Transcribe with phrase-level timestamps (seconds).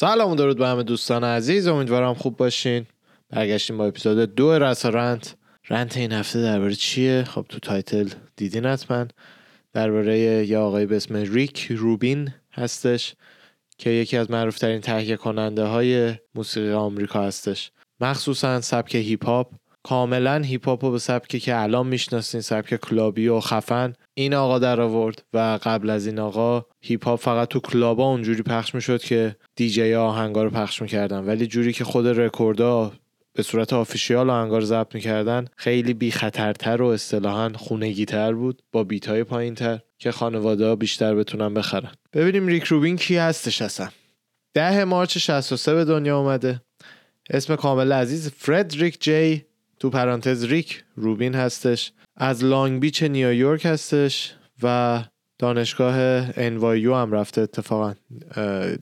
[0.00, 1.66] سلام و درود به همه دوستان عزیز.
[1.66, 2.86] امیدوارم خوب باشین.
[3.30, 5.34] برگشتیم با اپیزود دو رسا Rant.
[5.96, 9.06] این هفته درباره چیه؟ خب تو title دیدین حتما.
[9.72, 13.14] درباره یه آقای به اسم ریک روبین هستش
[13.78, 17.70] که یکی از معروفترین تهیه کننده های موسیقی آمریکا هستش.
[18.00, 19.50] مخصوصا سبک هیپ هاپ.
[19.82, 23.92] کاملا هیپ هاپ به سبکی که الان می‌شناسین سبک club ی و خفن.
[24.14, 28.04] این آقا در آورد و قبل از این آقا هیپ هاپ فقط تو club ا
[28.04, 31.24] اونجوری پخش می‌شد که دیجی آهنگا رو پخش می‌کردن.
[31.24, 32.92] ولی جوری که خود رکوردها
[33.32, 38.62] به صورت آفیشیال آهنگا رو ضبط می‌کردن خیلی بی خطرتر و اصطلاحا خونگی تر بود
[38.72, 41.92] با بیت های پایین تر که خانواده ها بیشتر بتونن بخرن.
[42.12, 43.88] ببینیم ریک روبین کی هستش اصلا.
[44.54, 46.60] ده مارچ 63 به دنیا اومده.
[47.30, 49.44] اسم کامل عزیز فردریک جی
[49.80, 55.04] تو پرانتز ریک روبین هستش از لانگ بیچ نیویورک هستش و
[55.38, 57.94] دانشگاه NYU هم رفته اتفاقا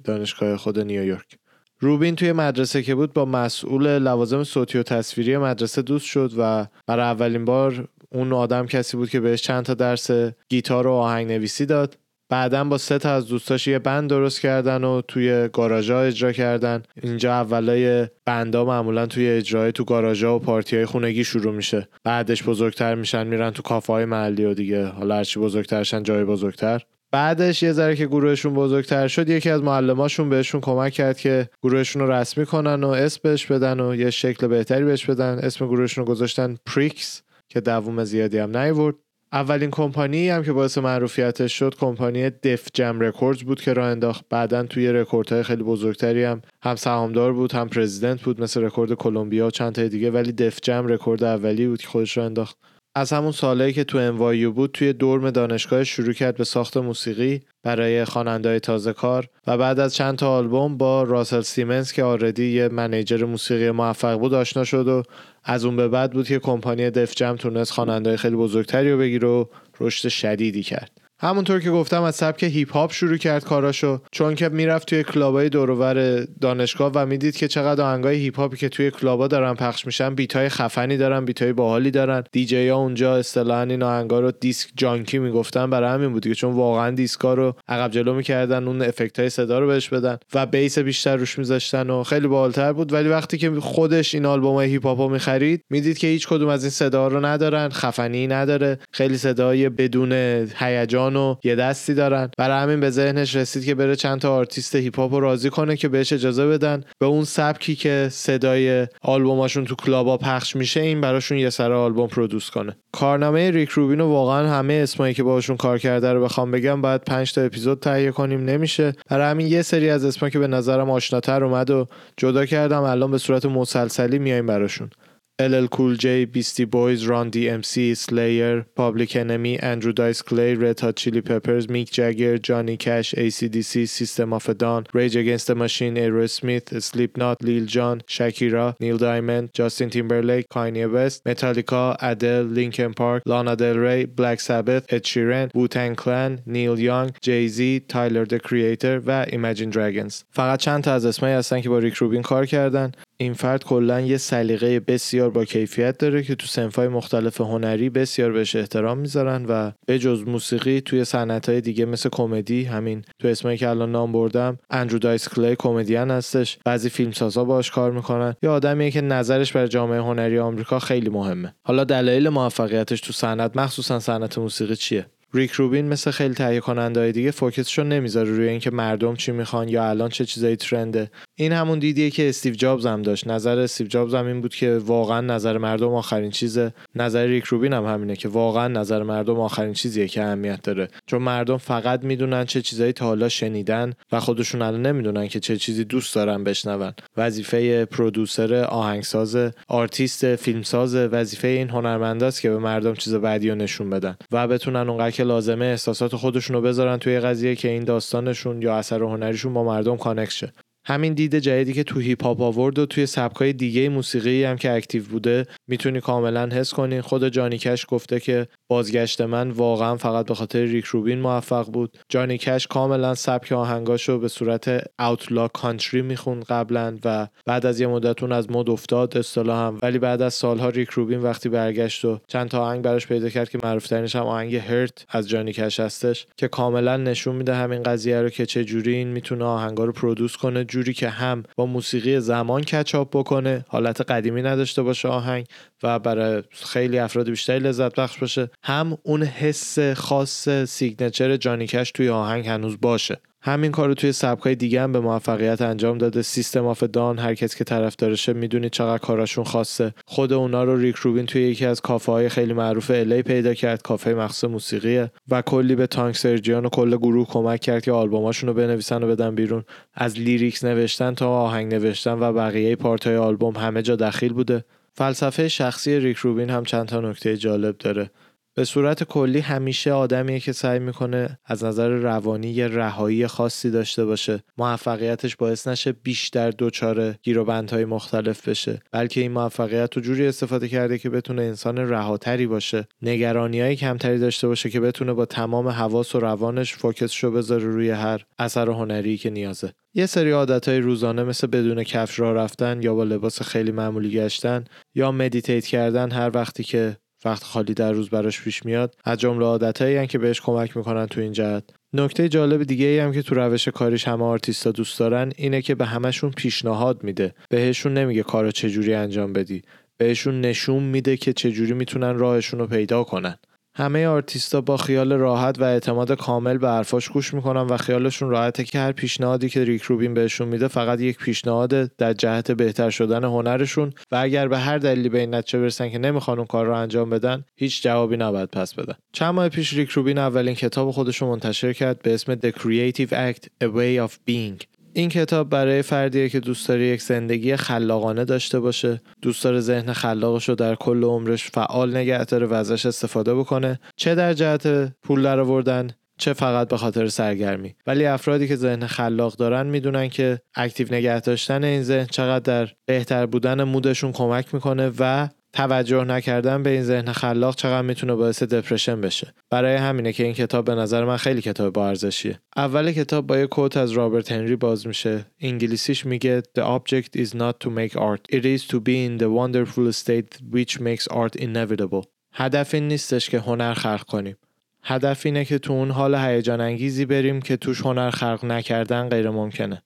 [0.04, 1.38] دانشگاه خود نیویورک
[1.80, 6.66] روبین توی مدرسه که بود با مسئول لوازم صوتی و تصویری مدرسه دوست شد و
[6.86, 10.10] برای اولین بار اون آدم کسی بود که بهش چند تا درس
[10.48, 11.98] گیتار و آهنگ نویسی داد.
[12.28, 16.82] بعدا با سه تا از دوستاش یه بند درست کردن و توی گاراژا اجرا کردن.
[17.02, 21.88] اینجا اولای بندا معمولا توی اجرای تو گاراژا و پارتی های خونگی شروع میشه.
[22.04, 24.86] بعدش بزرگتر میشن میرن تو کافه های محلی و دیگه.
[24.86, 26.82] حالا هرچی بزرگترشن جای بزرگتر.
[27.12, 32.02] بعدش یه ذره که گروهشون بزرگتر شد یکی از معلماشون بهشون کمک کرد که گروهشون
[32.02, 35.38] رو رسمی کنن و اسم بهش بدن و یه شکل بهتری بهش بدن.
[35.42, 38.94] اسم گروهشون رو گذاشتن Pricks که دووم زیادی هم نیورد.
[39.32, 44.24] اولین کمپانی هم که باعث معروفیتش شد کمپانی Def Jam Records بود که راه انداخت.
[44.30, 49.46] بعدا توی رکوردهای خیلی بزرگتری هم هم سهامدار بود هم president بود مثل رکورد کلمبیا
[49.46, 50.10] و چند تا دیگه.
[50.10, 52.56] ولی Def Jam record اولی بود که خودش راه انداخت.
[52.98, 57.40] از همون سالهایی که تو NYU بود توی dorm دانشگاه شروع کرد به ساخت موسیقی
[57.62, 62.44] برای خواننده‌های تازه کار و بعد از چند تا آلبوم با راسل سیمنز که already
[62.44, 65.02] یه manager موسیقی موفق بود آشنا شد و
[65.44, 69.28] از اون به بعد بود که کمپانی دف جم تونست خواننده‌های خیلی بزرگتری رو بگیره
[69.28, 69.44] و
[69.80, 71.05] رشد شدیدی کرد.
[71.18, 75.39] همونطور که گفتم از سبک هیپ هاپ شروع کرد کاراشو چون که می‌رفت توی club
[75.39, 79.54] ای دورور دانشگاه و می‌دید که چقدر آهنگای هیپ هاپی که توی club ا دارن
[79.54, 82.24] پخش میشن beat ای خفنی دارن beat ای باحالی دارن.
[82.32, 86.54] دیجی ها اونجا اصطلاحا این آهنگا رو disc jockey می‌گفتن برای همین بود که چون
[86.54, 90.78] واقعا دیسکا رو عقب جلو می‌کردن اون افکت های صدا رو بهش بدن و bass
[90.78, 92.92] بیشتر روش میذاشتن و خیلی باحالتر بود.
[92.92, 96.70] ولی وقتی که خودش این آلبوم هیپ هاپو می‌خرید می‌دید که هیچ کدوم از این
[96.70, 98.78] صدا رو ندارن خفنی نداره.
[98.92, 100.12] خیلی صدای بدون
[100.56, 102.30] هیجان و یه دستی دارن.
[102.38, 105.76] برای همین به ذهنش رسید که بره چند تا آرتیست هیپ هاپ رو راضی کنه
[105.76, 106.84] که بهش اجازه بدن.
[106.98, 111.72] به اون سبکی که صدای آلبوماشون تو club ا پخش میشه این براشون یه سر
[111.72, 112.76] آلبوم produce کنه.
[112.92, 117.32] کارنامه ریک روبین واقعا همه اسمایی که باشون کار کرده رو بخوام بگم باید 5
[117.32, 118.92] تا اپیزود تهیه کنیم نمیشه.
[119.10, 121.86] برای همین یه سری از اسما که به نظرم آشناتر اومد و
[122.16, 124.90] جدا کردم الان به صورت مسلسلی میایم براشون.
[125.38, 130.96] LL Cool J, Beastie Boys, Run DMC, Slayer, Public Enemy, Andrew Dice Clay, Red Hot
[130.96, 135.96] Chili Peppers, Mick Jagger, Johnny Cash, ACDC, System of a Down, Rage Against the Machine,
[135.96, 143.22] Aerosmith, Slipknot, Lil Jon, Shakira, Neil Diamond, Justin Timberlake, Kanye West, Metallica, Adele, Linkin Park,
[143.26, 149.02] Lana Del Rey, Black Sabbath, Ed Sheeran, Wu-Tang Clan, Neil Young, Jay-Z, Tyler the Creator
[149.06, 150.24] و Imagine Dragons.
[150.30, 154.00] فقط چند تا از اسمایی هستن که با ریک روبین کار کردن این فرد کلا
[154.00, 159.44] یه سلیقه بسیار با کیفیت داره که تو سنفای مختلف هنری بسیار بهش احترام می‌ذارن
[159.48, 161.04] و به جز موسیقی توی
[161.48, 166.10] های دیگه مثل کمدی همین تو اسمایی که الان نام بردم اندرو دایس کلی کمدین
[166.10, 166.58] هستش.
[166.64, 168.34] بعضی فیلمسازا باش کار می‌کنن.
[168.42, 171.54] یا آدمیه که نظرش برای جامعه هنری آمریکا خیلی مهمه.
[171.62, 177.12] حالا دلایل موفقیتش تو صنعت مخصوصا صنعت موسیقی چیه؟ ریک روبین مثل خیلی تهیه کننده
[177.12, 181.10] دیگه فوکسشو نمی‌ذاره روی اینکه مردم چی می‌خوان یا الان چه چیزایی ترنده.
[181.38, 183.26] این همون دیدیه که استیو جابز هم داشت.
[183.26, 186.72] نظر استیو جابز هم این بود که واقعا نظر مردم آخرین چیزه.
[186.94, 190.88] نظر ریک روبین هم همینه که واقعا نظر مردم آخرین چیزیه که اهمیت داره.
[191.06, 195.56] چون مردم فقط می‌دونن چه چیزایی تا حالا شنیدن و خودشون الان نمی‌دونن که چه
[195.56, 196.92] چیزی دوست دارن بشنون.
[197.16, 199.36] وظیفه producer آهنگساز
[199.68, 204.88] آرتیست فیلمساز وظیفه این هنرمنداست که به مردم چیز بعدی رو نشون بدن و بتونن
[204.88, 209.54] اونقدر که لازمه احساسات خودشون رو بذارن توی قضیه که این داستانشون یا اثر هنریشون
[209.54, 210.50] با مردم connect
[210.88, 214.72] همین دید جدیدی که تو هیپ هاپ آورد و توی سبکای دیگه موسیقی هم که
[214.72, 217.00] active بوده می‌تونی کاملا حس کنی.
[217.00, 221.98] خود جانی کش گفته که بازگشت من واقعا فقط به خاطر ریک روبین موفق بود.
[222.08, 227.86] جانی کش کاملا سبک آهنگاشو به صورت outlaw country می‌خوند قبلا و بعد از یه
[227.86, 232.48] مدتون از مد افتاد هم ولی بعد از سالها ریک روبین وقتی برگشت و چند
[232.48, 236.26] تا آهنگ براش پیدا کرد که معروف ترینش هم آهنگ Hurt از جانی کش هستش
[236.36, 240.36] که کاملا نشون میده همین قضیه رو که چه جوری این می‌تونه آهنگا رو produce
[240.36, 240.64] کنه.
[240.76, 245.46] جوری که هم با موسیقی زمان catch up بکنه حالت قدیمی نداشته باشه آهنگ
[245.82, 251.90] و برای خیلی افراد بیشتری لذت بخش باشه هم اون حس خاص signature جانی کش
[251.90, 253.20] توی آهنگ هنوز باشه.
[253.46, 256.22] همین کار رو توی سبکای دیگه هم به موفقیت انجام داده.
[256.22, 259.94] System of a Down هر کسی که طرفدارشه می‌دونید چقدر کاراشون خاصه.
[260.06, 263.82] خود اونا رو ریک روبین توی یکی از کافه های خیلی معروف LA پیدا کرد
[263.82, 265.10] کافه مخصوص موسیقیه.
[265.30, 269.06] و کلی به تانک سرجیان و کل گروه کمک کرد که آلبوماشون رو بنویسن و
[269.06, 269.64] بدن بیرون.
[269.94, 274.64] از lyrics نوشتن تا آهنگ نوشتن و بقیه part های آلبوم همه جا دخیل بوده.
[274.92, 278.10] فلسفه شخصی ریک روبین هم چند تا نکته جالب داره.
[278.56, 284.04] به صورت کلی همیشه آدمیه که سعی می‌کنه از نظر روانی یه رهایی خاصی داشته
[284.04, 284.42] باشه.
[284.58, 290.98] موفقیتش باعث نشه بیشتر دچار گیروبندهای مختلف بشه بلکه این موفقیت رو جوری استفاده کرده
[290.98, 292.88] که بتونه انسان رهاتری باشه.
[293.02, 297.64] نگرانی های کمتری داشته باشه که بتونه با تمام حواس و روانش فوکسش رو بذاره
[297.64, 299.72] روی هر اثر هنری که نیازه.
[299.94, 304.10] یه سری عادت های روزانه مثل بدون کفش راه رفتن یا با لباس خیلی معمولی
[304.10, 309.18] گشتن یا meditate کردن هر وقتی که وقت خالی در روز براش پیش میاد از
[309.18, 311.64] جمله عادتهایی که بهش کمک می‌کنن تو این جهت.
[311.92, 315.74] نکته جالب دیگه ای هم که تو روش کاریش همه آرتیستا دوست دارن اینه که
[315.74, 317.34] به همشون پیشنهاد میده.
[317.48, 319.62] بهشون نمیگه کارو چجوری انجام بدی.
[319.96, 323.38] بهشون نشون میده که چجوری می‌تونن راهشون رو پیدا کنن.
[323.78, 328.64] همه آرتیستا با خیال راحت و اعتماد کامل به حرفاش گوش می‌کنن و خیالشون راحته
[328.64, 333.24] که هر پیشنهادی که ریک روبین بهشون میده فقط یک پیشنهاد در جهت بهتر شدن
[333.24, 336.74] هنرشون و اگر به هر دلیلی به این نتیجه برسن که نمی‌خوان اون کار رو
[336.74, 338.94] انجام بدن هیچ جوابی نباید پس بدن.
[339.12, 343.10] چند ماه پیش ریک روبین اولین کتاب خودش رو منتشر کرد به اسم The Creative
[343.10, 344.75] Act A Way of Being.
[344.96, 349.92] این کتاب برای فردیه که دوست داره یک زندگی خلاقانه داشته باشه دوست داره ذهن
[349.92, 353.80] خلاقش رو در کل عمرش فعال نگه داره و ازش استفاده بکنه.
[353.96, 357.74] چه در جهت پول درآوردن چه فقط به خاطر سرگرمی.
[357.86, 362.72] ولی افرادی که ذهن خلاق دارن می‌دونن که اکتیو نگه داشتن این ذهن چقدر در
[362.86, 368.42] بهتر بودن مودشون کمک می‌کنه و توجه نکردن به این ذهن خلاق چقدر می‌تونه باعث
[368.42, 369.34] دپرشن بشه.
[369.50, 372.40] برای همینه که این کتاب به نظر من خیلی کتاب با ارزشیه.
[372.56, 375.26] اول کتاب با یه کوت از رابرت هنری باز میشه.
[375.40, 379.30] انگلیسیش میگه The object is not to make art it is to be in the
[379.38, 382.06] wonderful state which makes art inevitable.
[382.32, 384.36] هدف این نیستش که هنر خلق کنیم.
[384.82, 389.30] هدف اینه که تو اون حال هیجان انگیزی بریم که توش هنر خلق نکردن غیر
[389.30, 389.82] ممکنه.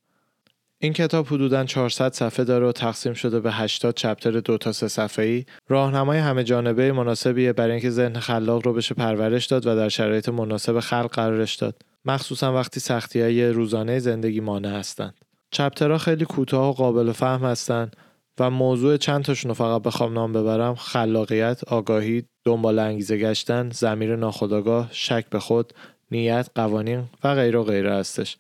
[0.82, 4.88] این کتاب حدوداً 400 صفحه داره و تقسیم شده به 80 چپتر دو تا سه
[4.88, 5.44] صفحه‌ای.
[5.68, 10.28] راهنمای همه جانبه مناسبیه برای اینکه ذهن خلاق رو بشه پرورش داد و در شرایط
[10.28, 11.82] مناسب خلق قرارش داد.
[12.04, 15.14] مخصوصا وقتی سختی های روزانه زندگی مانع هستند.
[15.50, 17.96] چپترها خیلی کوتاه و قابل فهم هستند
[18.38, 24.88] و موضوع چند تاشون فقط بخوام نام ببرم خلاقیت، آگاهی، دنبال انگیزه گشتن، زمیر ناخودآگاه،
[24.92, 25.72] شک به خود،
[26.10, 28.36] نیت، قوانین و غیره و غیره هستش.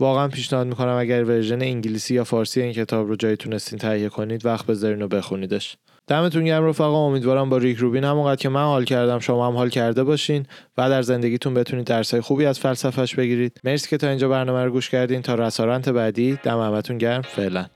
[0.00, 4.46] واقعا پیشنهاد می‌کنم اگر ورژن انگلیسی یا فارسی این کتاب رو جایی تونستین تهیه کنید
[4.46, 5.76] وقت بذارین و بخونیدش.
[6.06, 9.68] دمتون گرم رفقا امیدوارم با ریک روبین همونقدر که من حال کردم شما هم حال
[9.68, 10.46] کرده باشین
[10.78, 13.60] و در زندگیتون بتونید درسای خوبی از فلسفهش بگیرید.
[13.64, 15.22] مرسی که تا اینجا برنامه رو گوش کردین.
[15.22, 17.22] تا رسارنت بعدی دم همتون گرم.
[17.22, 17.66] فعلا.